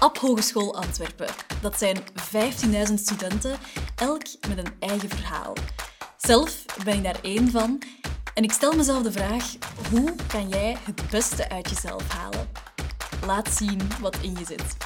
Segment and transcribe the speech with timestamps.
[0.00, 1.26] Ab Hogeschool Antwerpen.
[1.62, 1.96] Dat zijn
[2.88, 3.58] 15.000 studenten,
[3.96, 5.52] elk met een eigen verhaal.
[6.16, 7.82] Zelf ben ik daar één van
[8.34, 9.56] en ik stel mezelf de vraag:
[9.90, 12.48] hoe kan jij het beste uit jezelf halen?
[13.26, 14.76] Laat zien wat in je zit.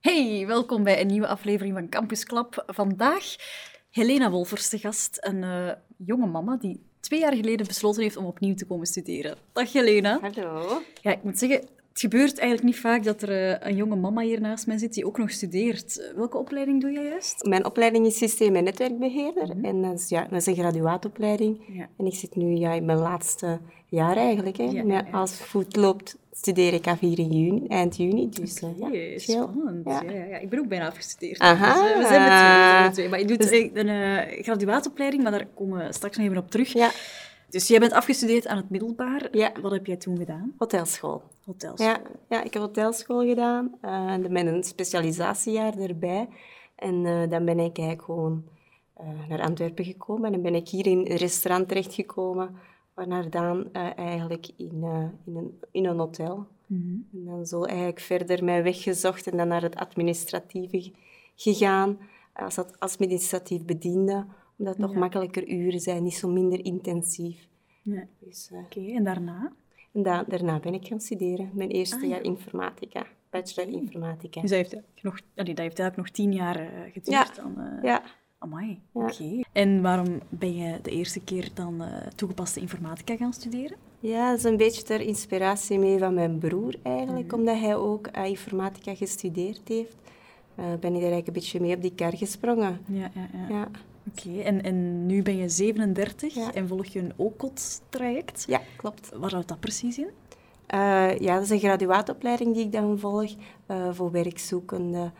[0.00, 2.64] Hey, welkom bij een nieuwe aflevering van Campus Club.
[2.66, 3.24] Vandaag
[3.90, 8.24] Helena Wolfers te gast, een uh, jonge mama die twee jaar geleden besloten heeft om
[8.24, 9.36] opnieuw te komen studeren.
[9.52, 10.18] Dag Helena.
[10.20, 10.82] Hallo.
[11.02, 14.22] Ja, ik moet zeggen, het gebeurt eigenlijk niet vaak dat er uh, een jonge mama
[14.22, 16.12] hier naast mij zit die ook nog studeert.
[16.16, 17.44] Welke opleiding doe jij juist?
[17.44, 19.46] Mijn opleiding is systeem- en netwerkbeheerder.
[19.46, 19.64] Mm -hmm.
[19.64, 21.60] En dat is, ja, dat is een graduaatopleiding.
[21.68, 21.88] Ja.
[21.98, 24.56] En ik zit nu ja, in mijn laatste jaar eigenlijk.
[24.56, 24.64] Hè.
[24.64, 28.28] Ja, ja, Als het goed loopt, studeer ik af hier in juni, eind juni.
[28.28, 29.86] Dus okay, ja, spannend.
[29.88, 30.02] Ja.
[30.02, 31.38] Ja, ja, Ik ben ook bijna afgestudeerd.
[31.38, 31.72] Aha.
[31.72, 33.08] Dus, uh, we, zijn met twee, we zijn met twee.
[33.08, 33.50] Maar je doet dus...
[33.50, 36.72] een uh, graduaatopleiding, maar daar komen we straks nog even op terug.
[36.72, 36.90] Ja.
[37.48, 39.28] Dus jij bent afgestudeerd aan het middelbaar.
[39.30, 39.52] Ja.
[39.62, 40.54] Wat heb jij toen gedaan?
[40.58, 41.22] Hotelschool.
[41.44, 41.86] Hotelschool.
[41.86, 43.74] Ja, ja ik heb hotelschool gedaan.
[43.82, 46.28] Uh, met een specialisatiejaar erbij.
[46.76, 48.44] En uh, dan ben ik eigenlijk gewoon
[49.00, 50.24] uh, naar Antwerpen gekomen.
[50.24, 52.56] En dan ben ik hier in een restaurant terechtgekomen.
[52.94, 54.84] Waarna dan eigenlijk in,
[55.24, 56.46] in, een, in een hotel.
[56.66, 57.08] Mm -hmm.
[57.12, 60.92] En dan zo eigenlijk verder mijn weg gezocht en dan naar het administratieve
[61.34, 61.98] gegaan.
[62.32, 64.26] Als administratief bediende
[64.56, 64.98] omdat het toch ja.
[64.98, 67.48] makkelijker uren zijn, niet zo minder intensief.
[67.82, 68.06] Ja.
[68.18, 69.52] Dus, uh, Oké, okay, en daarna?
[69.92, 71.50] En da daarna ben ik gaan studeren.
[71.52, 72.08] Mijn eerste Ah, ja.
[72.08, 74.40] jaar informatica, bachelor informatica.
[74.40, 77.78] Dus dat heeft, nog, allee, dat heeft eigenlijk nog tien jaar geduurd dan...
[77.82, 78.02] Ja,
[78.42, 79.40] Amai, oké.
[79.52, 83.76] En waarom ben je de eerste keer dan eh, toegepaste informatica gaan studeren?
[84.00, 87.34] ja, dat is een beetje ter inspiratie mee van mijn broer eigenlijk, Mhm.
[87.34, 89.96] omdat hij ook uh, informatica gestudeerd heeft.
[90.58, 92.80] Uh, ben ik er eigenlijk een beetje mee op die kar gesprongen.
[92.86, 93.46] Ja, ja, ja.
[93.54, 93.68] Ja,
[94.10, 96.52] Oké, en, en nu ben je 37 Ja.
[96.52, 98.44] en volg je een OCOT-traject.
[98.48, 99.10] ja klopt.
[99.16, 100.08] Waar houdt dat precies in?
[101.18, 103.30] Ja, dat is een graduaatopleiding die ik dan volg
[103.90, 105.12] voor werkzoekenden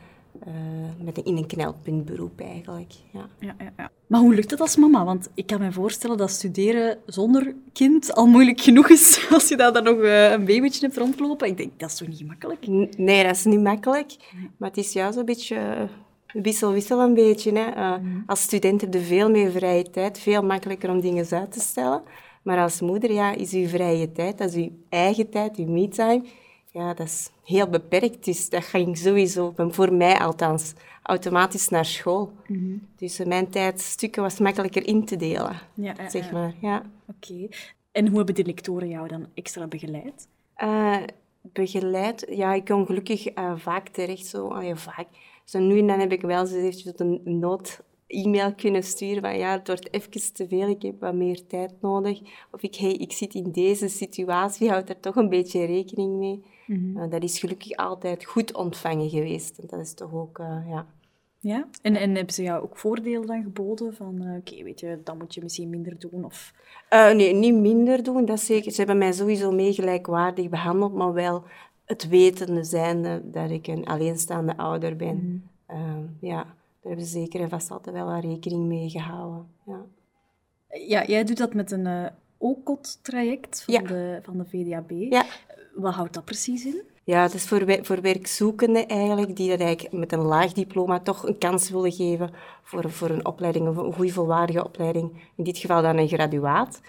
[0.46, 2.92] uh, met een, in een knelpuntberoep eigenlijk.
[3.12, 3.28] Ja.
[3.38, 3.90] Ja, ja, ja.
[4.06, 5.04] Maar hoe lukt het als mama?
[5.04, 9.56] Want ik kan me voorstellen dat studeren zonder kind al moeilijk genoeg is als je
[9.56, 11.48] daar dan nog uh, een babytje hebt rondlopen.
[11.48, 12.66] Ik denk, dat is toch niet gemakkelijk?
[12.66, 14.16] N nee, dat is niet makkelijk.
[14.56, 15.88] Maar het is juist een beetje
[16.32, 17.52] wissel-wissel een beetje.
[17.52, 17.76] Hè.
[17.76, 18.22] Uh, Mm.
[18.26, 22.02] Als student heb je veel meer vrije tijd, veel makkelijker om dingen uit te stellen.
[22.42, 26.24] Maar als moeder ja, is je vrije tijd, dat is je eigen tijd, je me-time,
[26.72, 28.24] ja, dat is heel beperkt.
[28.24, 32.32] Dus dat ging sowieso, voor mij althans, automatisch naar school.
[32.46, 32.88] Mm -hmm.
[32.96, 36.54] Dus mijn tijdstukken was makkelijker in te delen, ja, zeg maar.
[36.60, 36.82] Ja.
[37.06, 37.32] Oké.
[37.32, 37.50] Okay.
[37.92, 40.28] En hoe hebben de lectoren jou dan extra begeleid?
[40.62, 41.02] Uh,
[41.40, 42.26] begeleid?
[42.30, 45.06] Ja, ik kon gelukkig uh, vaak terecht, zo, ja, vaak.
[45.44, 47.80] Zo nu en dan heb ik wel eens eventjes een nood
[48.12, 51.72] e-mail kunnen sturen van ja, het wordt even te veel, ik heb wat meer tijd
[51.80, 52.20] nodig.
[52.50, 56.44] Of ik, hey, ik zit in deze situatie, houd er toch een beetje rekening mee.
[56.66, 56.78] Mhm.
[56.78, 57.04] Mm -hmm.
[57.04, 59.58] uh, dat is gelukkig altijd goed ontvangen geweest.
[59.58, 60.86] En dat is toch ook, uh, ja...
[61.38, 61.68] Ja?
[61.82, 63.94] En, en hebben ze jou ook voordelen dan geboden?
[63.94, 66.24] Van, uh, oké, okay, weet je, dan moet je misschien minder doen?
[66.24, 66.54] Of...
[66.90, 68.70] Uh, nee, niet minder doen, dat zeker.
[68.70, 71.44] Ze hebben mij sowieso mee gelijkwaardig behandeld, maar wel
[71.84, 75.14] het wetende zijnde dat ik een alleenstaande ouder ben.
[75.14, 76.16] Mm -hmm.
[76.20, 76.54] ja...
[76.82, 79.46] Daar hebben ze zeker en vast altijd wel wat rekening mee gehouden.
[79.66, 79.84] Ja,
[80.68, 82.06] ja jij doet dat met een uh,
[82.38, 83.80] OCOT-traject van, ja.
[83.80, 84.90] de, van de VDAB.
[84.90, 85.24] Ja.
[85.74, 86.82] Wat houdt dat precies in?
[87.04, 91.26] Ja, dat is voor, voor werkzoekenden eigenlijk, die dat eigenlijk met een laag diploma toch
[91.26, 92.30] een kans willen geven
[92.62, 95.22] voor, voor een opleiding, of een goede volwaardige opleiding.
[95.36, 96.80] In dit geval dan een graduaat.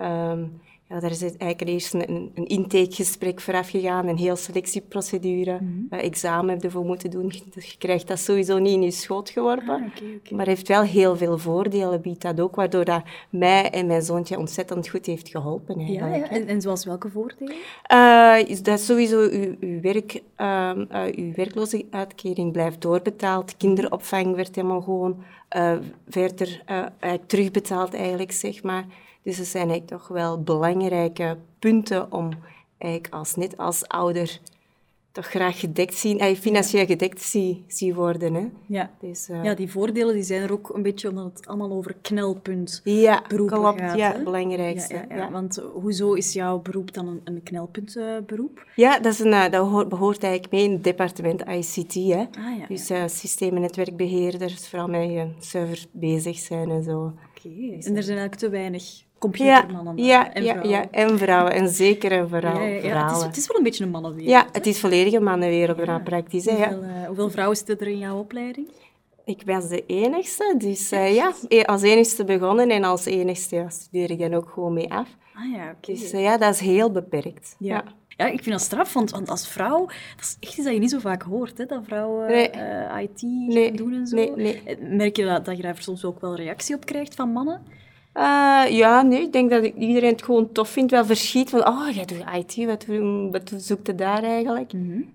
[0.00, 5.64] Um, ja, daar is eigenlijk eerst een, een intakegesprek vooraf gegaan, een heel selectieprocedure, Mhm.
[5.64, 5.98] mm -hmm.
[5.98, 7.32] uh, examen heb je voor moeten doen.
[7.54, 10.36] Je krijgt dat sowieso niet in je schoot geworpen, ah, okay, okay.
[10.36, 14.38] maar heeft wel heel veel voordelen, biedt dat ook, waardoor dat mij en mijn zoontje
[14.38, 15.92] ontzettend goed heeft geholpen.
[15.92, 16.28] Ja, ja.
[16.28, 17.54] En, en zoals welke voordelen?
[17.92, 20.72] Uh, is dat sowieso uw, uw, werk, uh,
[21.14, 25.24] uw werkloosheidsuitkering blijft doorbetaald, kinderopvang werd helemaal gewoon
[26.08, 26.62] verder
[27.26, 28.84] terugbetaald eigenlijk, zeg maar.
[29.22, 32.30] Dus dat zijn eigenlijk toch wel belangrijke punten om
[32.78, 34.40] eigenlijk als, net als ouder
[35.12, 38.34] toch graag gedekt zien, eh, financieel gedekt zie, zie worden.
[38.34, 38.48] Hè.
[38.66, 38.90] Ja.
[39.00, 41.96] Dus, uh, ja, die voordelen die zijn er ook een beetje omdat het allemaal over
[42.02, 43.96] knelpunt ja, beroepen klopt, gaat.
[43.96, 44.94] Ja, het belangrijkste.
[44.94, 45.30] Ja, ja, ja.
[45.30, 48.66] Want hoezo is jouw beroep dan een, een knelpuntberoep?
[48.76, 51.94] ja, dat, is een, uh, dat hoort, behoort eigenlijk mee in het departement ICT.
[51.94, 52.24] Hè.
[52.38, 56.98] Ah, ja, dus systeem- netwerkbeheerders, vooral met server bezig zijn en zo.
[57.00, 57.70] Oké, okay.
[57.70, 60.68] en er zijn eigenlijk te weinig computermannen ja, en vrouwen.
[60.68, 61.52] Ja, en vrouwen.
[61.52, 62.70] En zeker en vrouwen.
[62.70, 63.06] Ja, ja.
[63.06, 64.30] Het, is, het, is, wel een beetje een mannenwereld.
[64.30, 65.98] Ja, het is volledig een mannenwereld, ja.
[65.98, 66.44] praktisch.
[66.44, 68.68] Hè, hoeveel, uh, hoeveel vrouwen zitten er in jouw opleiding?
[69.24, 71.32] Ik was de enigste, dus uh, ja,
[71.64, 75.08] als enigste begonnen en als enigste ja, studeer ik dan ook gewoon mee af.
[75.34, 75.92] Ah, ja, oké.
[75.92, 77.56] Dus eh, ja, dat is heel beperkt.
[77.58, 77.84] Ja.
[78.08, 80.80] Ja, ik vind dat straf, want, want als vrouw, dat is echt iets dat je
[80.80, 82.50] niet zo vaak hoort, hè, dat vrouwen Nee.
[82.50, 84.16] eh, IT Nee, doen en zo.
[84.16, 84.62] nee, nee.
[84.64, 87.62] Eh, Merk je dat, dat je daar soms ook wel reactie op krijgt van mannen?
[88.12, 90.90] Eh, ja, nee, ik denk dat iedereen het gewoon tof vindt.
[90.90, 92.86] Wel verschiet van, oh, jij doet IT, wat,
[93.30, 94.72] wat zoekt je daar eigenlijk?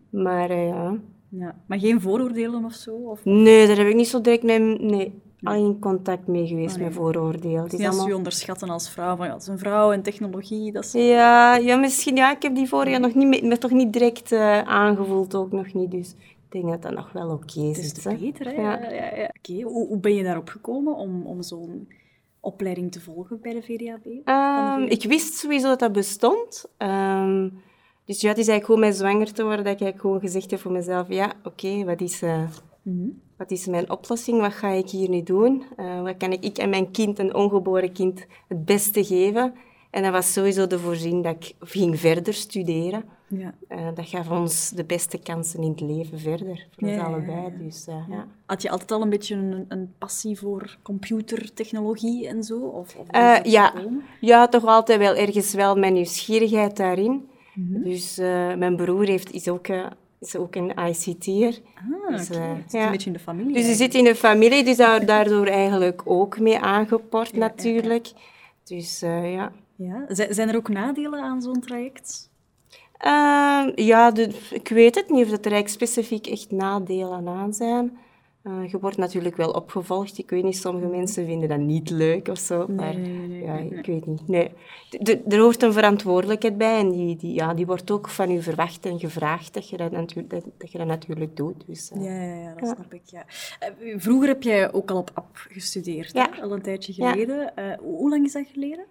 [0.10, 0.98] Maar eh, ja,
[1.30, 1.56] Ja.
[1.66, 2.96] Maar geen vooroordelen of zo?
[2.96, 3.26] Of...
[3.26, 6.94] nee, daar heb ik niet zo direct mee, nee, al in contact mee geweest met
[6.94, 7.64] vooroordelen.
[7.64, 8.08] Het is Niet als allemaal...
[8.08, 10.92] je onderschatten als vrouw, van ja, het is een vrouw en technologie, dat is...
[10.92, 14.62] Ja, ja, misschien, ja, ik heb die vorige nog niet, me, toch niet direct eh,
[14.62, 15.92] aangevoeld, ook nog niet.
[15.92, 17.94] Dus ik denk dat dat nog wel oké Het is is.
[17.94, 18.16] te hè.
[18.16, 18.52] beter, hè?
[18.52, 18.80] Ja.
[18.80, 18.92] Ja.
[18.92, 19.30] Ja, ja.
[19.38, 21.88] Oké, hoe, hoe ben je daarop gekomen om, om zo'n
[22.46, 24.06] opleiding te volgen bij de VDAB?
[24.24, 26.66] Ehm, ik wist sowieso dat dat bestond.
[26.78, 27.50] Ehm,
[28.06, 30.52] dus ja, het is eigenlijk gewoon met zwanger te worden dat ik eigenlijk gewoon gezegd
[30.52, 32.22] heb voor mezelf, ja, oké, wat is...
[32.22, 32.44] eh,
[32.82, 33.08] Mhm.
[33.38, 34.40] Wat is mijn oplossing?
[34.42, 35.64] Wat ga ik hier nu doen?
[35.76, 39.54] Eh, wat kan ik, ik en mijn kind, een ongeboren kind, het beste geven?
[39.96, 43.04] En dat was sowieso de voorzien dat ik ging verder studeren.
[43.28, 43.54] Ja.
[43.68, 47.54] Eh, dat gaf ons de beste kansen in het leven verder, voor Ja, ons allebei.
[47.60, 48.28] Dus, eh, ja.
[48.46, 52.60] Had je altijd al een beetje een, een passie voor computertechnologie en zo?
[52.60, 53.74] Of, of Eh, ja.
[54.20, 57.30] ja, toch altijd wel ergens wel mijn nieuwsgierigheid daarin.
[57.54, 57.84] Mhm.
[57.84, 58.18] Dus
[58.58, 59.68] mijn broer heeft, is, ook,
[60.20, 61.60] is ook een ICT'er.
[61.76, 62.36] Ah, Dus, zit
[62.72, 62.86] ja.
[62.86, 63.54] een beetje in de familie.
[63.54, 67.44] Dus je zit in de familie, dus daar, daardoor eigenlijk ook mee aangeport Ja, ja,
[67.46, 67.48] ja.
[67.48, 68.12] natuurlijk.
[68.64, 69.52] Dus ja.
[69.76, 70.06] Ja.
[70.08, 72.30] Zijn er ook nadelen aan zo'n traject?
[72.98, 74.14] Ehm, ja,
[74.52, 77.98] ik weet het niet of dat er specifiek echt nadelen aan zijn.
[78.46, 80.18] Eh, je wordt natuurlijk wel opgevolgd.
[80.18, 82.66] Ik weet niet, sommige mensen vinden dat niet leuk of zo.
[82.68, 84.28] maar nee, nee, ja, ik weet niet.
[84.28, 84.50] Nee.
[84.90, 88.32] D- d- er hoort een verantwoordelijkheid bij en die, die, ja, die wordt ook van
[88.32, 91.64] u verwacht en gevraagd dat je dat, natuurlijk, dat, dat, je dat natuurlijk doet.
[91.68, 93.02] Dus, eh, Ja, ja, ja dat snap ik.
[93.06, 93.26] Ja.
[93.60, 96.30] Eh, Vroeger heb jij ook al op app gestudeerd, Ja.
[96.32, 96.42] hè?
[96.42, 97.54] al een tijdje geleden.
[97.82, 98.86] Hoe lang is dat geleden?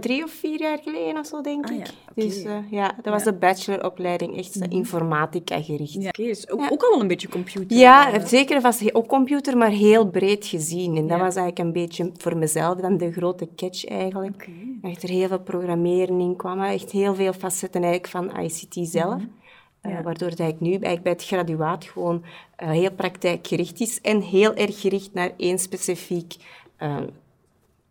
[0.00, 1.86] drie of vier jaar geleden of zo, denk Ah, ik.
[1.86, 2.20] ja, oké.
[2.26, 5.92] Dus ja, dat was de bacheloropleiding, echt eh, informatica gericht.
[5.92, 6.08] Ja.
[6.08, 7.76] Oké, dus ook, al een beetje computer.
[7.76, 10.96] Ja, zeker was ook computer, maar heel breed gezien.
[10.96, 14.34] En dat was eigenlijk een beetje voor mezelf dan de grote catch eigenlijk.
[14.34, 14.92] Oké.
[14.92, 18.76] Dat er heel veel programmeren in kwam, maar echt heel veel facetten eigenlijk van ICT
[18.88, 19.14] zelf.
[19.14, 19.26] Mhm.
[19.80, 20.02] Eh, Ja.
[20.02, 22.24] waardoor het eigenlijk nu eigenlijk bij het graduaat gewoon
[22.56, 26.34] eh, heel praktijkgericht is en heel erg gericht naar één specifiek,
[26.76, 26.96] eh,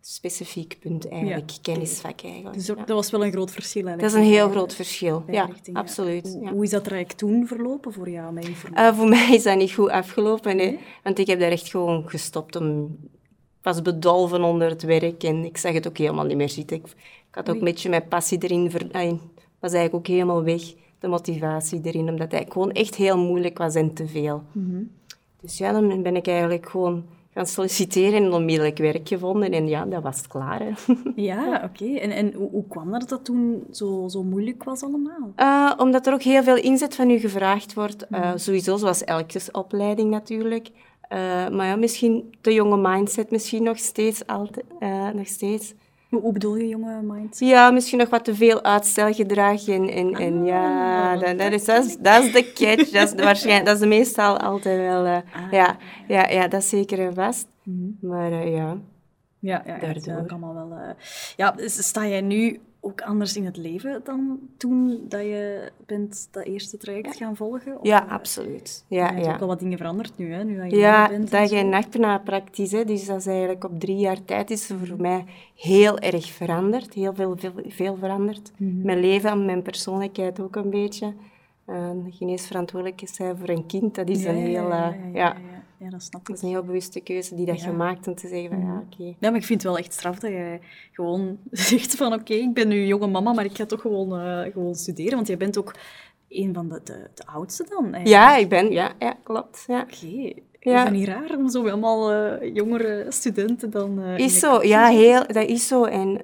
[0.06, 1.56] specifiek punt eigenlijk, Ja.
[1.62, 2.54] kennisvak eigenlijk.
[2.54, 2.84] Dus dat, ja.
[2.84, 4.22] dat was wel een groot verschil Dat eigenlijk.
[4.22, 5.24] is een heel groot verschil.
[5.30, 6.38] Ja, richting, absoluut.
[6.50, 8.38] Hoe, is dat traject toen verlopen voor jou?
[8.74, 12.56] Eh, voor mij is dat niet goed afgelopen, want ik heb daar echt gewoon gestopt.
[12.56, 12.98] Om...
[13.58, 16.76] Ik was bedolven onder het werk en ik zag het ook helemaal niet meer zitten.
[16.76, 16.94] Ik, ik
[17.34, 18.88] had ook een beetje mijn passie erin, ver...
[18.92, 19.18] ay,
[19.58, 20.62] was eigenlijk ook helemaal weg,
[20.98, 24.42] de motivatie erin, omdat het gewoon echt heel moeilijk was en te veel.
[25.40, 27.04] Dus ja, dan ben ik eigenlijk gewoon
[27.34, 30.60] gaan solliciteren en onmiddellijk werk gevonden en ja, dat was het klaar.
[30.60, 30.72] Hè.
[31.22, 31.94] Ja, oké.
[31.94, 35.32] En, en hoe, hoe kwam dat dat toen zo, zo moeilijk was allemaal?
[35.36, 38.06] Eh, omdat er ook heel veel inzet van u gevraagd wordt.
[38.10, 40.70] Eh, Sowieso, zoals elke opleiding natuurlijk.
[41.00, 41.18] Eh,
[41.48, 44.26] maar ja, misschien de jonge mindset, misschien nog steeds.
[44.26, 44.64] Altijd,
[45.14, 45.74] nog steeds.
[46.20, 47.38] Hoe, bedoel je, jonge mind?
[47.38, 49.68] Ja, misschien nog wat te veel uitstelgedrag.
[49.68, 52.90] En, en, en ja, dat, dat, is, dat, is, dat is de catch.
[52.90, 55.04] Dat is, de, waarschijnlijk, dat is de meestal altijd wel...
[55.04, 55.18] eh,
[55.50, 55.76] ja,
[56.08, 57.46] ja, ja, dat is zeker en vast.
[58.00, 58.76] Maar eh, ja...
[59.38, 59.88] Ja, ja, Daardoor.
[59.92, 60.78] eigenlijk allemaal wel...
[60.78, 60.88] eh,
[61.36, 66.44] Ja, sta jij nu ook anders in het leven dan toen dat je bent dat
[66.44, 67.80] eerste traject gaan volgen?
[67.80, 68.84] Of, Ja, eh, absoluut.
[68.88, 69.38] er Ja, ook ja.
[69.38, 70.44] wel wat dingen veranderd nu, hè?
[70.44, 71.30] Nu dat je Ja, bent
[71.98, 72.72] na praktisch.
[72.72, 72.84] Hè.
[72.84, 75.24] Dus dat is eigenlijk op drie jaar tijd is voor mij
[75.56, 76.94] heel erg veranderd.
[76.94, 78.52] Heel veel, veel, veel veranderd.
[78.56, 78.82] Mhm.
[78.82, 81.12] Mijn leven en mijn persoonlijkheid ook een beetje.
[81.66, 84.68] Uh, geen eens verantwoordelijk zijn voor een kind, dat is Ja, een ja, heel...
[84.68, 85.36] ja, eh, ja,
[85.82, 86.34] ja, dat snap dat ik.
[86.36, 87.66] is een heel bewuste keuze die dat Ja.
[87.66, 89.14] je maakt om te zeggen van ja, oké.
[89.18, 90.60] Ja, maar ik vind het wel echt straf dat jij
[90.92, 94.52] gewoon zegt van oké, ik ben nu jonge mama, maar ik ga toch gewoon, eh,
[94.52, 95.14] gewoon studeren.
[95.14, 95.74] Want jij bent ook
[96.28, 97.84] een van de, de, de oudste dan.
[97.94, 98.08] eigenlijk.
[98.08, 98.72] Ja, ik ben...
[98.72, 99.64] Ja, ja klopt.
[99.66, 99.80] Ja.
[99.80, 100.32] Oké.
[100.60, 100.78] Ja.
[100.78, 104.00] Is dat niet raar om zo allemaal eh, jongere studenten dan...
[104.00, 105.84] in Is zo, ja, heel, dat is zo.
[105.84, 106.20] En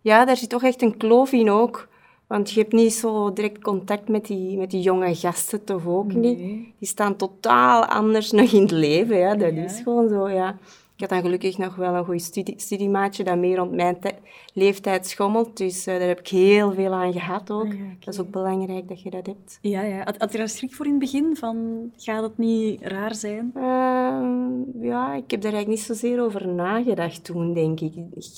[0.00, 1.88] ja, daar zit toch echt een kloof in ook.
[2.30, 6.12] Want je hebt niet zo direct contact met die, met die jonge gasten, toch ook
[6.12, 6.38] niet.
[6.78, 9.34] Die staan totaal anders nog in het leven, ja.
[9.34, 9.62] Dat Ja.
[9.64, 10.58] is gewoon zo, ja.
[10.94, 14.18] Ik had dan gelukkig nog wel een goed studie, studiemaatje dat meer rond mijn tij-
[14.54, 15.56] leeftijd schommelt.
[15.56, 17.64] Dus eh, daar heb ik heel veel aan gehad ook.
[17.64, 17.84] Ah, ja.
[18.00, 19.58] Dat is ook belangrijk dat je dat hebt.
[19.60, 20.02] Ja, ja.
[20.04, 21.36] Had, had je daar schrik voor in het begin?
[21.36, 23.50] Van, gaat het niet raar zijn?
[23.54, 27.92] Ehm, ja, ik heb daar eigenlijk niet zozeer over nagedacht toen, denk ik.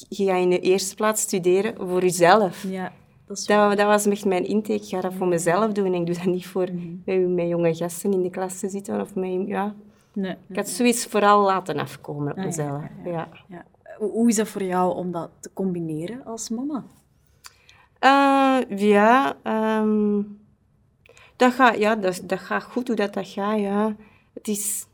[0.09, 2.65] Je gaat in de eerste plaats studeren voor jezelf.
[2.71, 2.93] Ja,
[3.35, 4.75] dat Dat, dat was echt mijn intake.
[4.75, 5.95] Ik ga dat voor mezelf doen.
[5.95, 6.95] Ik doe dat niet voor Mhm.
[7.05, 9.01] met, met jonge gasten in de klas te zitten.
[9.01, 9.75] Of met, ja.
[10.15, 12.83] Nee, Ik had zoiets vooral laten afkomen op Ah, ja, mezelf.
[13.05, 13.65] ja, Ja, ja.
[13.99, 16.85] Hoe, is dat voor jou om dat te combineren als mama?
[18.77, 20.23] ja, ehm,
[21.37, 23.59] dat, gaat, ja dat, dat gaat goed hoe dat, dat gaat.
[23.59, 23.97] Ja.
[24.35, 24.87] Het is,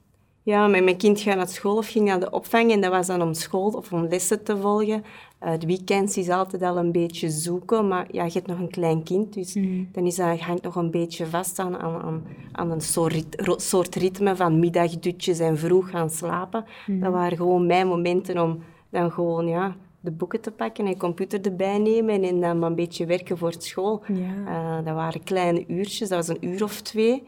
[0.42, 3.22] ja, mijn kind gaat naar school of ging naar de opvang en dat was dan
[3.22, 5.04] om school of om lessen te volgen.
[5.38, 9.02] Het weekend is altijd al een beetje zoeken, maar ja, je hebt nog een klein
[9.02, 9.88] kind, dus mm.
[9.92, 14.36] dan is dat, hangt nog een beetje vast aan, aan, aan een soort, soort ritme
[14.36, 16.64] van middagdutjes en vroeg gaan slapen.
[16.86, 17.00] Mm.
[17.00, 20.98] Dat waren gewoon mijn momenten om dan gewoon ja, de boeken te pakken en de
[20.98, 24.02] computer erbij nemen en dan maar een beetje werken voor school.
[24.06, 24.78] Ja.
[24.78, 27.22] Uh, dat waren kleine uurtjes, dat was een uur of twee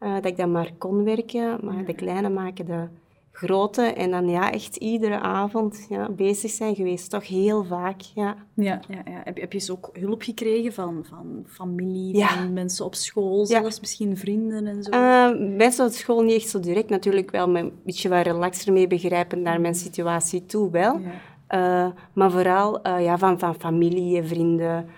[0.00, 2.86] uh, dat ik dan maar kon werken, maar de kleine maken de
[3.36, 3.82] grote.
[3.82, 7.10] En dan ja, echt iedere avond ja, bezig zijn geweest.
[7.10, 8.36] Toch heel vaak, ja.
[8.54, 9.20] Ja, ja, ja.
[9.24, 13.80] Heb, heb je eens ook hulp gekregen van, van familie, van mensen op school, zelfs
[13.80, 14.90] misschien vrienden en zo?
[14.90, 16.88] Uh, mensen op school niet echt zo direct.
[16.88, 21.00] Natuurlijk wel met een beetje wat relaxer mee begrijpen naar mijn situatie toe, wel.
[21.54, 24.88] Uh, maar vooral uh, ja, van, van familie, vrienden,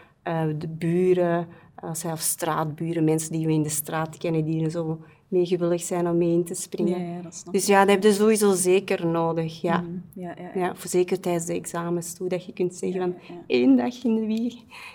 [0.58, 1.46] de buren,
[1.92, 6.32] zelfs straatburen, mensen die we in de straat kennen, die zo meegewillig zijn om mee
[6.32, 7.00] in te springen.
[7.00, 9.60] Ja, ja, dat dus ja, dat heb je sowieso zeker nodig.
[9.60, 9.80] Ja.
[9.80, 10.74] Mm, ja, ja, ja.
[10.74, 13.14] voor zeker tijdens de examens toe, dat je kunt zeggen van
[13.46, 14.54] één dag in de week,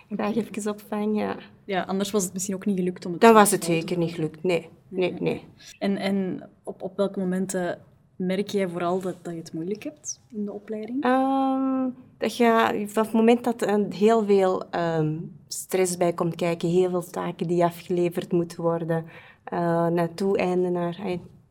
[0.10, 1.18] graag even opvang.
[1.18, 1.36] Ja.
[1.66, 4.12] ja, anders was het misschien ook niet gelukt om het Dan was het zeker niet
[4.12, 4.70] gelukt, nee.
[4.88, 5.42] nee, nee.
[5.80, 7.80] En, en op, op welke momenten
[8.16, 11.04] merk jij vooral dat, dat je het moeilijk hebt in de opleiding?
[11.04, 16.70] Ehm, dat je, van het moment dat er heel veel ehm, stress bij komt kijken,
[16.70, 19.06] heel veel taken die afgeleverd moeten worden,
[19.54, 20.98] uh, naartoe einde naar,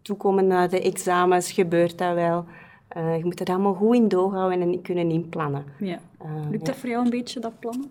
[0.02, 2.44] toekomen naar de examens, gebeurt dat wel.
[2.96, 5.64] Uh, je moet dat allemaal goed in doorhouden en niet kunnen inplannen.
[5.78, 5.98] Ja.
[6.50, 7.90] Lukt dat voor jou een beetje, dat plannen?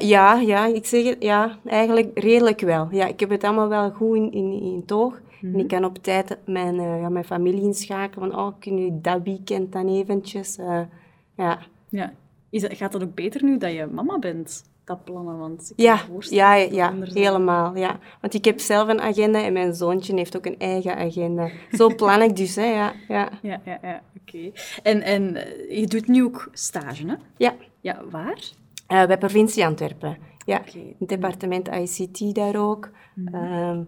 [0.00, 2.88] ja, ja, ik zeg het, ja, eigenlijk redelijk wel.
[2.90, 5.20] Ja, ik heb het allemaal wel goed in, in, in toog.
[5.42, 5.66] En ik mhm.
[5.66, 9.88] kan op tijd mijn, ja, mijn familie inschakelen van, oh, kun je dat weekend dan
[9.88, 10.58] eventjes...
[11.36, 11.58] ja.
[11.88, 12.12] ja.
[12.50, 14.64] Is dat, gaat dat ook beter nu dat je mama bent?
[14.96, 15.38] Plannen?
[15.38, 17.76] Want ja, ja, ja helemaal.
[17.76, 17.98] Ja.
[18.20, 21.50] Want ik heb zelf een agenda en mijn zoontje heeft ook een eigen agenda.
[21.70, 22.92] Zo plan ik dus, hè, ja.
[23.08, 24.50] Ja, ja, ja, ja oké.
[24.82, 27.14] En, en eh, je doet nu ook stage, hè?
[27.36, 27.54] Ja.
[27.80, 28.38] Ja, waar?
[28.92, 30.16] Uh, bij provincie Antwerpen.
[30.46, 30.62] Ja,
[30.98, 32.90] het departement ICT daar ook.
[33.14, 33.34] Mhm.
[33.34, 33.80] Ehm,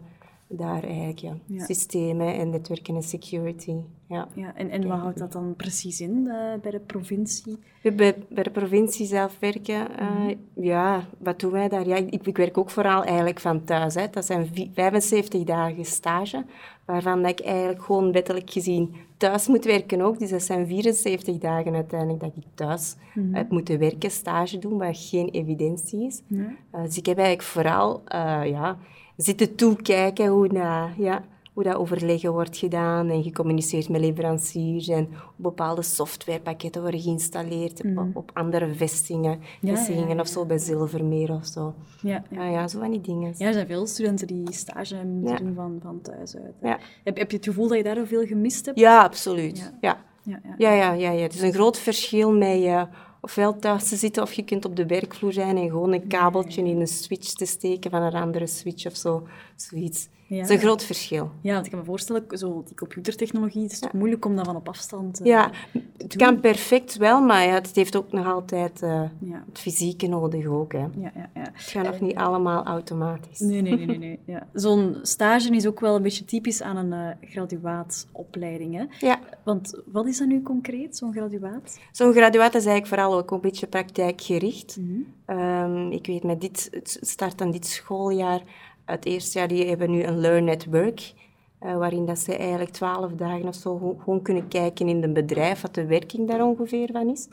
[0.49, 1.65] daar eigenlijk, ja.
[1.65, 3.77] Systemen en netwerken en security.
[4.09, 4.29] Ja.
[4.35, 7.59] ja en, en wat houdt dat dan precies in uh, bij de provincie?
[7.83, 11.87] Bij, bij de provincie zelf werken, uh, ja, wat doen wij daar?
[11.87, 13.95] Ja, ik, ik, werk ook vooral eigenlijk van thuis.
[13.95, 14.11] Hè.
[14.11, 16.45] Dat zijn 75 dagen stage,
[16.85, 20.19] waarvan dat ik eigenlijk gewoon wettelijk gezien thuis moet werken ook.
[20.19, 24.79] Dus dat zijn 74 dagen uiteindelijk dat ik thuis mm heb moeten werken, stage doen,
[24.79, 26.23] waar geen evidentie is.
[26.29, 28.03] Uh, dus ik heb eigenlijk vooral,
[28.45, 28.79] ja
[29.17, 35.09] zitten toekijken hoe, dat, ja, hoe dat overleggen wordt gedaan en gecommuniceerd met leveranciers en
[35.37, 38.25] bepaalde softwarepakketten worden geïnstalleerd op, mm.
[38.33, 41.75] andere vestingen, vestigingen of zo, bij Zilvermeer of zo.
[42.03, 42.45] Ja, ja.
[42.45, 43.35] ja, zo van die dingen.
[43.37, 46.81] Ja, er zijn veel studenten die stage moeten doen van, van thuis uit.
[47.05, 48.79] Heb, heb je het gevoel dat je daar veel gemist hebt?
[48.79, 49.59] Ja, absoluut.
[49.59, 49.73] Ja.
[49.81, 50.41] Ja.
[50.59, 52.61] Ja, ja, ja, ja, Het is een groot verschil met...
[52.63, 52.83] Uh,
[53.25, 56.65] ofwel thuis te zitten of je kunt op de werkvloer zijn en gewoon een kabeltje
[56.65, 59.27] in een switch te steken van een andere switch of zo.
[59.57, 60.09] Zoiets.
[60.35, 60.41] Ja.
[60.41, 61.31] Dat is een groot verschil.
[61.41, 64.47] Ja, want ik kan me voorstellen, zo die computertechnologie, het is toch moeilijk om dat
[64.47, 65.51] van op afstand te Ja,
[65.97, 69.03] het kan perfect wel, maar ja, het heeft ook nog altijd uh,
[69.47, 70.73] het fysieke nodig ook.
[70.73, 70.79] Hè.
[70.79, 71.51] Ja, ja, ja.
[71.53, 73.39] Het gaat nog niet allemaal automatisch.
[73.39, 73.87] Nee, nee, nee.
[73.87, 74.19] nee, nee.
[74.25, 74.47] Ja.
[74.53, 78.75] Zo'n stage is ook wel een beetje typisch aan een uh, graduaatopleiding.
[78.75, 79.07] Hè?
[79.07, 79.21] Ja.
[79.45, 81.79] Want wat is dat nu concreet, zo'n graduaat?
[81.93, 84.77] Zo'n graduaat is eigenlijk vooral ook een beetje praktijkgericht.
[84.81, 88.43] Mm um, ik weet, met dit, het start aan dit schooljaar
[88.85, 91.13] het eerste jaar die hebben nu een Learn at Work,
[91.61, 95.61] uh, waarin dat ze eigenlijk twaalf dagen of zo gewoon kunnen kijken in een bedrijf
[95.61, 97.29] wat de werking daar ongeveer van is.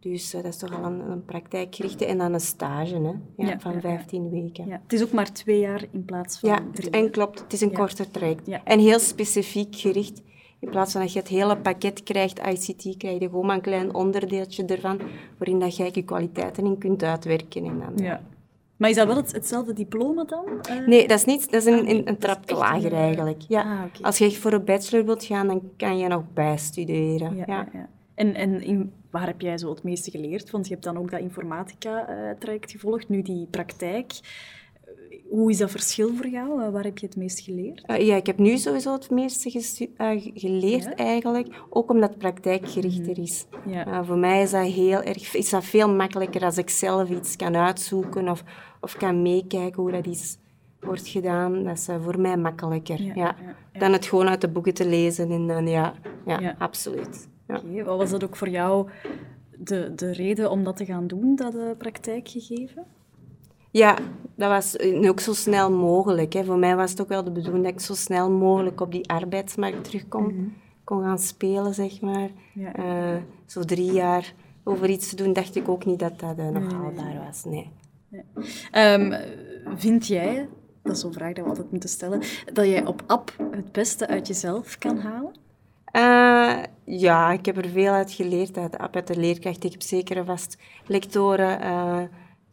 [0.00, 3.58] Dus uh, dat is toch al een, een praktijkgerichte en dan een stage hè, ja,
[3.58, 4.70] van 15 weken.
[4.70, 6.90] Het is ook maar twee jaar in plaats van ja, drie.
[6.90, 8.48] En klopt, het is een korter traject.
[8.64, 10.22] En heel specifiek gericht.
[10.58, 13.62] In plaats van dat je het hele pakket krijgt, ICT, krijg je gewoon maar een
[13.62, 15.00] klein onderdeeltje ervan,
[15.38, 17.64] waarin dat jij je kwaliteiten in kunt uitwerken.
[17.64, 18.22] En dan, ja.
[18.82, 20.44] Maar is dat wel hetzelfde diploma dan?
[20.70, 20.86] Uh...
[20.86, 21.50] Nee, dat is niet.
[21.50, 23.42] Dat is een, ah, een, lager eigenlijk.
[23.48, 23.62] Ja.
[23.62, 27.36] Ah, Als je voor een bachelor wilt gaan, dan kan je nog bijstuderen.
[27.36, 27.68] Ja, ja.
[27.72, 27.88] ja.
[28.14, 30.50] En, en in, waar heb jij zo het meeste geleerd?
[30.50, 34.12] Want je hebt dan ook dat informatica-traject gevolgd, nu die praktijk.
[35.32, 36.70] Hoe is dat verschil voor jou?
[36.70, 37.82] Waar heb je het meest geleerd?
[37.86, 39.60] Uh, ja, ik heb nu sowieso het meeste
[39.98, 43.20] uh, geleerd eigenlijk, ook omdat het praktijkgerichter mhm.
[43.20, 43.46] is.
[43.66, 43.86] Ja.
[43.86, 47.36] Uh, voor mij is dat, heel erg, is dat veel makkelijker als ik zelf iets
[47.36, 48.44] kan uitzoeken of,
[48.80, 50.36] of kan meekijken hoe dat is,
[50.80, 51.64] wordt gedaan.
[51.64, 53.36] Dat is voor mij makkelijker ja,
[53.72, 55.30] dan het gewoon uit de boeken te lezen.
[55.30, 55.94] En dan, ja,
[56.26, 57.28] ja, absoluut.
[57.46, 57.84] Okay.
[57.84, 58.88] Wat was dat ook voor jou
[59.58, 62.86] de, de reden om dat te gaan doen, dat praktijk praktijkgegeven?
[63.72, 63.98] Ja,
[64.34, 66.32] dat was ook zo snel mogelijk.
[66.32, 66.44] Hè.
[66.44, 69.08] Voor mij was het ook wel de bedoeling dat ik zo snel mogelijk op die
[69.08, 72.30] arbeidsmarkt terug kon, kon gaan spelen, zeg maar.
[72.54, 72.74] Ja.
[72.74, 76.48] Eh, zo drie jaar over iets te doen, dacht ik ook niet dat dat eh,
[76.48, 77.44] nog haalbaar was.
[77.44, 77.70] Nee.
[78.70, 79.20] Ehm,
[79.76, 80.48] vind jij,
[80.82, 82.20] dat is zo'n vraag die we altijd moeten stellen,
[82.52, 85.32] dat jij op app het beste uit jezelf kan halen?
[85.84, 89.64] Eh, ja, ik heb er veel uit geleerd uit de app, uit de leerkracht.
[89.64, 91.60] Ik heb zeker vast lectoren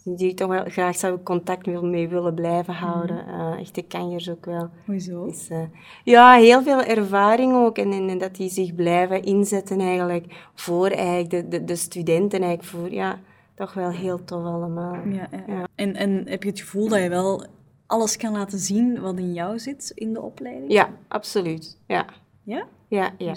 [0.03, 3.27] die ik toch wel graag zou contact mee willen blijven houden.
[3.27, 4.70] Eh, echte kanjers ook wel.
[4.86, 5.25] Hoezo?
[5.25, 5.62] Dus, eh,
[6.03, 7.77] ja, heel veel ervaring ook.
[7.77, 12.41] En, en, en dat die zich blijven inzetten eigenlijk voor eigenlijk de, de, de studenten.
[12.41, 13.20] Eigenlijk voor, ja,
[13.56, 14.96] toch wel heel tof allemaal.
[14.96, 15.68] Ja, ja, ja.
[15.75, 17.46] En, en heb je het gevoel dat je wel
[17.86, 20.72] alles kan laten zien wat in jou zit in de opleiding?
[20.72, 21.77] Ja, absoluut.
[21.88, 22.06] Ja,
[22.44, 22.65] Ja?
[22.88, 23.36] ja, ja.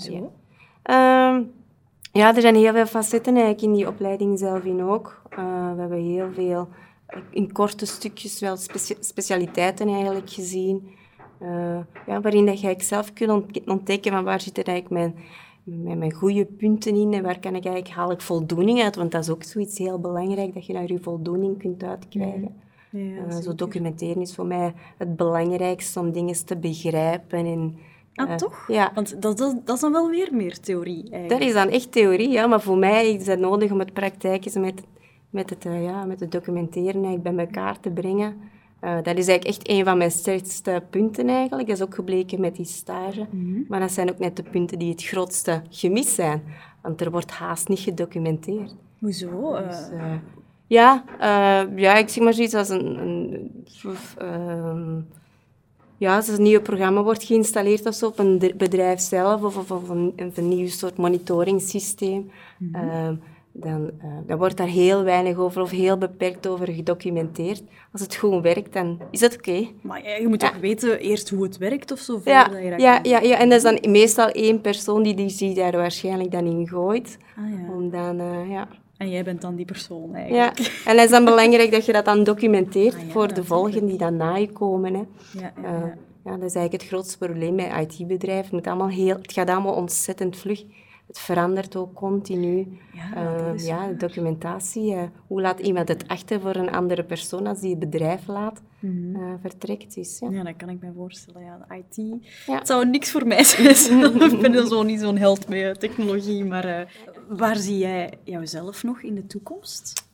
[0.83, 1.43] Ehm,
[2.13, 5.23] ja, er zijn heel veel facetten eigenlijk in die opleiding zelf in ook.
[5.31, 6.69] Eh, we hebben heel veel
[7.31, 10.89] in korte stukjes wel specia- specialiteiten eigenlijk gezien.
[11.39, 15.25] Eh, ja, waarin dat je eigenlijk zelf kunt ont- ontdekken van waar zitten eigenlijk mijn,
[15.85, 18.97] mijn, mijn goede punten in en waar kan ik eigenlijk, haal ik voldoening uit.
[18.97, 22.61] Want dat is ook zoiets heel belangrijk, dat je daar je voldoening kunt uitkrijgen.
[22.91, 27.39] Ja, Eh, zo documenteren is voor mij het belangrijkste om dingen te begrijpen.
[27.47, 27.77] En,
[28.15, 28.65] Ah, eh, toch?
[28.69, 31.29] Ja, Want dat, dat, dat is dan wel weer meer theorie eigenlijk.
[31.29, 34.55] dat is dan echt theorie, ja, maar voor mij is het nodig om het praktijk
[34.55, 34.83] met,
[35.31, 38.37] met, het, eh, ja, met het documenteren eigenlijk bij elkaar te brengen.
[38.81, 41.69] Eh, dat is eigenlijk echt een van mijn sterkste punten eigenlijk.
[41.69, 43.27] Dat is ook gebleken met die stage.
[43.69, 46.43] Maar dat zijn ook net de punten die het grootste gemist zijn.
[46.83, 48.75] Want er wordt haast niet gedocumenteerd.
[48.99, 49.63] Hoezo?
[49.67, 49.89] Dus,
[50.67, 51.05] ja,
[51.77, 52.99] ja, ik zie maar zoiets als een...
[52.99, 53.65] een
[54.19, 55.01] ehm,
[56.03, 59.71] ja, als een nieuw programma wordt geïnstalleerd of zo, op een bedrijf zelf of, of,
[59.71, 62.31] of een, een nieuw soort monitoringssysteem,
[62.73, 63.15] ehm,
[63.53, 67.63] dan, eh, dan wordt daar heel weinig over of heel beperkt over gedocumenteerd.
[67.93, 69.69] Als het gewoon werkt, dan is dat oké.
[69.81, 72.99] maar ja, je moet toch weten eerst hoe het werkt of zo, Ja, je ja,
[73.03, 76.47] ja, ja, en dat is dan meestal één persoon die, die zich daar waarschijnlijk dan
[76.47, 77.19] in gooit.
[77.37, 77.73] Ah, ja.
[77.75, 78.69] Om dan, eh, ja...
[79.03, 80.83] En jij bent dan die persoon Ja, eigenlijk.
[80.87, 83.87] en het is dan belangrijk dat je dat dan documenteert Ah, ja, voor de volgenden
[83.87, 84.95] die dan na je komen.
[84.95, 85.01] Hè.
[85.41, 85.95] Ja, ja, Eh, ja.
[86.25, 88.43] ja, dat is eigenlijk het grootste probleem bij IT-bedrijven.
[88.45, 90.65] Het, moet allemaal heel- het gaat allemaal ontzettend vlug.
[91.13, 92.79] Het verandert ook continu.
[92.93, 94.95] Ja, Eh, is ja, documentatie.
[94.95, 98.61] eh, hoe laat iemand het achter voor een andere persoon als die het bedrijf laat
[98.83, 98.89] eh,
[99.41, 99.95] vertrekt?
[99.95, 100.31] Dus, ja.
[100.31, 101.45] Ja, dat kan ik me voorstellen.
[101.45, 102.21] Ja, de IT.
[102.47, 102.59] Ja.
[102.59, 104.21] Het zou niks voor mij zijn.
[104.33, 106.45] ik ben er zo niet zo'n held met technologie.
[106.45, 106.93] Maar
[107.29, 110.07] waar zie jij jouzelf nog in de toekomst?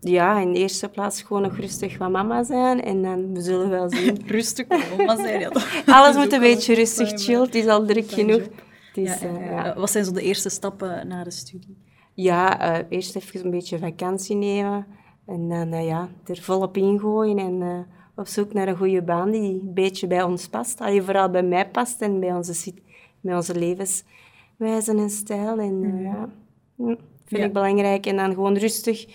[0.00, 2.82] Ja, in de eerste plaats gewoon nog rustig wat mama zijn.
[2.82, 4.22] En dan we zullen wel zien.
[4.36, 4.66] Rustig,
[4.96, 5.66] mama zei dat.
[5.86, 7.40] Alles is moet een beetje rustig chill.
[7.40, 8.40] Het is al druk genoeg.
[8.40, 8.66] job.
[8.94, 9.74] Is, Ja, eh, ja.
[9.76, 11.76] Wat zijn zo de eerste stappen na de studie?
[12.14, 14.86] Ja, eh, eerst even een beetje vakantie nemen.
[15.28, 17.78] En dan eh, ja, er volop ingooien en eh,
[18.16, 20.80] op zoek naar een goede baan die een beetje bij ons past.
[20.80, 22.74] Allee, vooral bij mij past en bij onze,
[23.20, 25.58] bij onze levenswijze en stijl.
[25.58, 26.28] En eh, ja,
[26.76, 26.84] hm,
[27.24, 27.44] vind Ja.
[27.44, 28.06] ik belangrijk.
[28.06, 29.06] En dan gewoon rustig,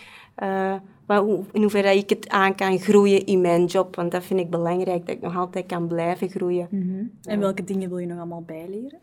[1.52, 3.96] in hoeverre ik het aan kan groeien in mijn job.
[3.96, 6.68] Want dat vind ik belangrijk, dat ik nog altijd kan blijven groeien.
[7.24, 9.00] En welke dingen wil je nog allemaal bijleren?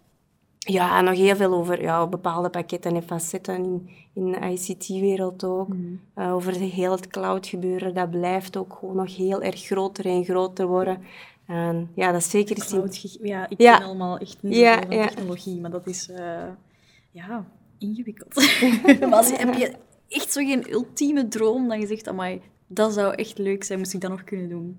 [0.72, 5.68] Ja, nog heel veel over ja, bepaalde pakketten en facetten in, in de ICT-wereld ook.
[6.14, 10.06] Eh, over de heel het cloud gebeuren, dat blijft ook gewoon nog heel erg groter
[10.06, 10.98] en groter worden.
[11.46, 13.76] En ja, dat is zeker iets Cloud Ja, ik Ja.
[13.78, 15.06] ken allemaal echt niet Ja, van ja.
[15.06, 16.42] technologie, maar dat is eh,
[17.10, 17.44] ja,
[17.78, 18.34] ingewikkeld.
[19.00, 19.72] maar als, heb je
[20.08, 23.94] echt zo geen ultieme droom dat je zegt, amai, dat zou echt leuk zijn, moest
[23.94, 24.78] ik dat nog kunnen doen?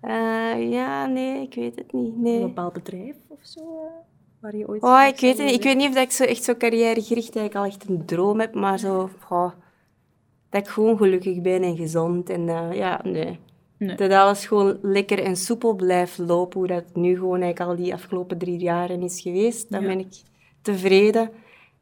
[0.00, 2.16] Eh, ja, nee, ik weet het niet.
[2.16, 2.34] Nee.
[2.40, 3.60] Een bepaald bedrijf of zo,
[4.42, 4.82] waar je ooit...
[4.82, 5.50] Oh, ik weet het.
[5.50, 8.40] Ik weet niet of dat ik zo echt zo carrièregericht eigenlijk al echt een droom
[8.40, 9.52] heb, maar zo, goh,
[10.50, 12.30] dat ik gewoon gelukkig ben en gezond.
[12.30, 13.38] En eh, ja, nee.
[13.78, 13.96] Nee.
[13.96, 17.94] Dat alles gewoon lekker en soepel blijft lopen, hoe dat nu gewoon eigenlijk al die
[17.94, 19.70] afgelopen drie jaren is geweest.
[19.70, 19.86] Dan Ja.
[19.88, 20.12] ben ik
[20.62, 21.30] tevreden.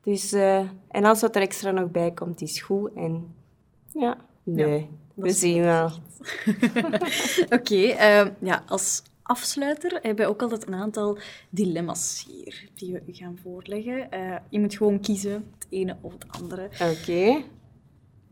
[0.03, 2.91] Dus, eh, en alles wat er extra nog bij komt, is goed.
[2.95, 3.35] En
[3.93, 5.91] ja, nee, we zien wel.
[7.59, 11.19] Oké, ehm, ja, als afsluiter hebben we ook altijd een aantal
[11.51, 14.11] dilemma's hier die we u gaan voorleggen.
[14.11, 16.69] Eh, je moet gewoon kiezen, het ene of het andere.
[16.93, 17.43] Oké.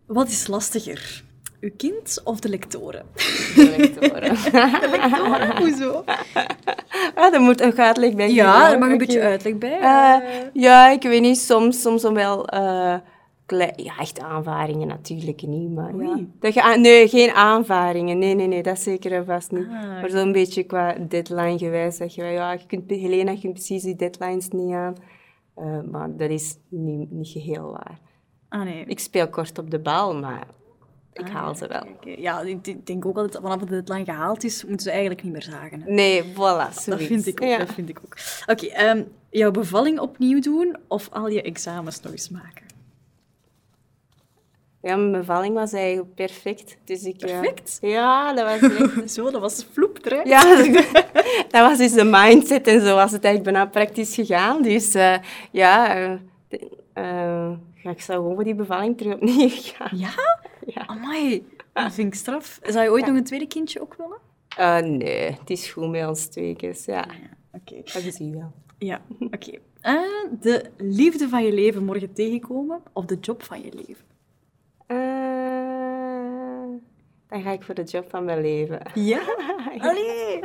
[0.07, 1.25] Wat is lastiger?
[1.61, 3.07] Uw kind of de lectoren?
[3.55, 4.35] De lectoren.
[4.81, 5.57] De lectoren?
[5.59, 6.05] Hoezo?
[7.15, 9.79] ah, daar moet een uitleg bij Ja, er mag een beetje uitleg bij.
[9.81, 12.47] Eh, Eh, ja, ik weet niet, soms, soms wel...
[12.49, 12.95] eh,
[13.77, 16.09] ja, echt aanvaringen natuurlijk niet, maar ja.
[16.09, 16.31] Oei.
[16.41, 18.19] Dat je, nee, geen aanvaringen.
[18.19, 19.67] Nee, nee, nee, dat zeker en vast niet.
[19.67, 23.41] Ah, maar zo'n beetje qua deadline gewijs zeg je, wel, ja, je kunt, Helena, je
[23.41, 24.95] kunt precies die deadlines niet aan.
[25.55, 27.99] Eh, maar dat is niet, niet geheel waar.
[28.49, 28.85] ah nee.
[28.87, 30.47] Ik speel kort op de bal, maar
[31.13, 32.15] ik haal ze wel.
[32.17, 35.33] Ja, ik denk ook altijd, vanaf dat het lang gehaald is, moeten ze eigenlijk niet
[35.33, 35.81] meer zagen.
[35.83, 35.93] hè.
[35.93, 37.49] Nee, voilà, Dat vind ik ook.
[37.49, 37.59] Ja.
[37.59, 38.17] Dat vind ik ook.
[38.47, 42.67] Oké, ehm, jouw bevalling opnieuw doen of al je examens nog eens maken?
[44.83, 46.77] Ja, mijn bevalling was eigenlijk perfect.
[46.85, 47.79] Dus ik, eh, Perfect?
[47.81, 49.11] ja, dat was echt...
[49.15, 50.29] Zo, dat was vloep eruit.
[50.29, 50.57] Ja,
[51.51, 54.63] dat was dus de mindset en zo was het eigenlijk bijna praktisch gegaan.
[54.63, 55.17] Dus eh,
[55.51, 55.95] ja,
[57.83, 59.99] ja, ik zou gewoon voor die bevalling terug opnieuw gaan.
[59.99, 60.41] Ja?
[60.67, 60.87] Ja.
[60.87, 62.59] Amai, dat vind ik straf.
[62.63, 64.99] Zou je ooit nog een tweede kindje ook willen?
[64.99, 66.77] Nee, het is goed met ons twee keer.
[66.87, 67.07] Ja,
[67.53, 67.75] Oké.
[67.93, 68.53] dat is u wel.
[68.79, 69.59] Ja, oké.
[70.41, 74.08] De liefde van je leven morgen tegenkomen of de job van je leven?
[77.29, 78.81] Dan ga ik voor de job van mijn leven.
[78.95, 79.21] Ja?
[79.79, 80.41] Allee!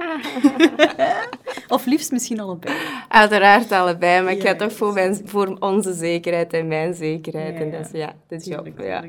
[1.76, 2.78] of liefst misschien allebei.
[3.08, 7.54] Uiteraard allebei, maar ik ga toch voor, mijn, voor onze zekerheid en mijn zekerheid.
[7.54, 8.66] Ja, en dat is ja, de job.
[8.66, 9.04] Tuurlijk, Ja.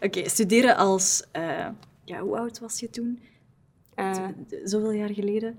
[0.00, 1.24] Oké, studeren als...
[1.32, 1.66] eh,
[2.04, 3.20] ja, hoe oud was je toen?
[3.94, 4.24] Eh,
[4.64, 5.58] Zoveel jaar geleden?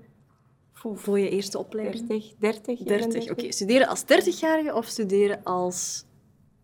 [0.94, 2.06] Voor je eerste opleiding?
[2.08, 3.30] 30, 30, 30.
[3.30, 6.04] Oké, studeren als 30-jarige of studeren als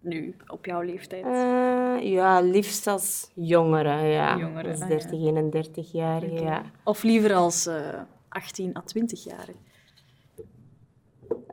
[0.06, 1.24] nu, op jouw leeftijd?
[1.24, 4.38] Eh, ja, liefst als jongere, ja.
[4.38, 6.62] Jongere, als ah, 30, 31 jaar, ja.
[6.84, 9.52] Of liever als eh 18 à 20-jarige?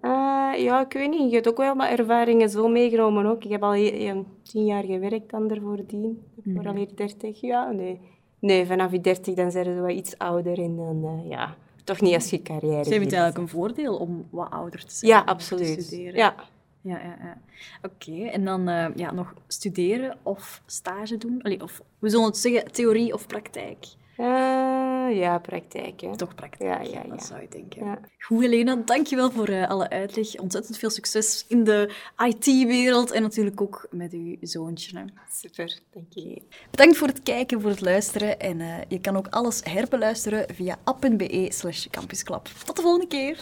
[0.01, 1.29] Eh, ja, ik weet niet.
[1.29, 3.43] Je hebt ook wel wat ervaringen zo meegenomen ook.
[3.43, 3.73] Ik heb al
[4.43, 6.23] tien jaar gewerkt dan ervoor dien.
[6.33, 6.55] Mhm.
[6.55, 7.99] Voor alweer 30, ja, nee.
[8.39, 12.01] Nee, vanaf je 30 dan zijn ze wel iets ouder en dan, eh, ja, toch
[12.01, 13.13] niet als je carrière Zij vindt begint.
[13.13, 15.11] eigenlijk een voordeel om wat ouder te zijn.
[15.11, 15.83] Ja, nog te absoluut.
[15.83, 16.15] studeren.
[16.15, 16.35] Ja.
[16.83, 17.37] Ja, ja, ja.
[17.81, 21.41] Oké, en dan eh, ja, nog studeren of stage doen?
[21.41, 23.85] Allee, of we zullen het zeggen, theorie of praktijk?
[24.17, 24.25] Eh,
[25.19, 26.17] ja, praktijk, hè.
[26.17, 27.09] Toch praktijk, Ja, ja, ja.
[27.09, 27.85] dat zou je denken.
[27.85, 27.99] Ja.
[28.19, 30.35] Goed, Helena, dankjewel voor eh, alle uitleg.
[30.39, 31.93] Ontzettend veel succes in de
[32.25, 34.97] IT-wereld en natuurlijk ook met uw zoontje.
[34.97, 35.03] hè.
[35.31, 36.41] Super, dank je.
[36.71, 38.39] Bedankt voor het kijken, voor het luisteren.
[38.39, 42.47] En je kan ook alles herbeluisteren via app.be slash campusklap.
[42.65, 43.37] Tot de volgende keer!